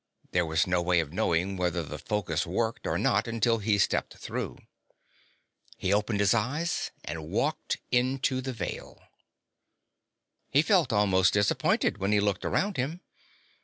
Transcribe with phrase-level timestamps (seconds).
[0.31, 4.15] There was no way of knowing whether the focus worked or not until he stepped
[4.17, 4.57] through.
[5.77, 8.99] He opened his eyes and walked into the Veil.
[10.49, 13.01] He felt almost disappointed when he looked around him.